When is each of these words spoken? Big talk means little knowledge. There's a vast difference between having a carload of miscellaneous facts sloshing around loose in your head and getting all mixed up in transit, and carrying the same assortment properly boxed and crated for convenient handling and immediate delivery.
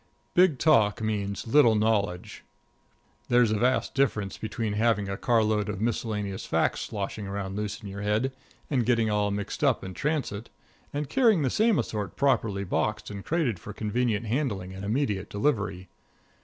Big 0.33 0.57
talk 0.57 0.99
means 0.99 1.45
little 1.45 1.75
knowledge. 1.75 2.43
There's 3.29 3.51
a 3.51 3.59
vast 3.59 3.93
difference 3.93 4.35
between 4.35 4.73
having 4.73 5.07
a 5.07 5.15
carload 5.15 5.69
of 5.69 5.79
miscellaneous 5.79 6.43
facts 6.43 6.81
sloshing 6.81 7.27
around 7.27 7.55
loose 7.55 7.83
in 7.83 7.87
your 7.87 8.01
head 8.01 8.33
and 8.67 8.83
getting 8.83 9.11
all 9.11 9.29
mixed 9.29 9.63
up 9.63 9.83
in 9.83 9.93
transit, 9.93 10.49
and 10.91 11.07
carrying 11.07 11.43
the 11.43 11.51
same 11.51 11.77
assortment 11.77 12.17
properly 12.17 12.63
boxed 12.63 13.11
and 13.11 13.23
crated 13.23 13.59
for 13.59 13.73
convenient 13.73 14.25
handling 14.25 14.73
and 14.73 14.83
immediate 14.83 15.29
delivery. 15.29 15.87